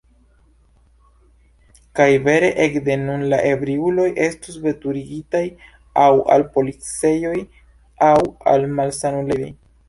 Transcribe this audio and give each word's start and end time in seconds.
Kaj 1.99 2.07
vere: 2.27 2.49
ekde 2.63 2.95
nun 3.01 3.25
la 3.33 3.39
ebriuloj 3.49 4.07
estos 4.29 4.55
veturigitaj 4.63 5.43
aŭ 6.05 6.09
al 6.37 6.47
policejoj 6.57 7.37
aŭ 8.09 8.17
al 8.55 8.67
malsanulejoj. 8.81 9.53